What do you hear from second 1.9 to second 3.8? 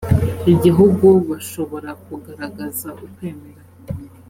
kugaragaza ukwemera